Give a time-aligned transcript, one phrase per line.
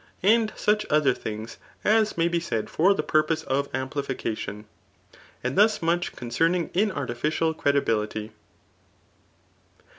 [0.23, 4.65] And 8uch other things as may be said for the purpose of amplificatioa.
[5.43, 8.31] And thus much concerning inartificial credibility.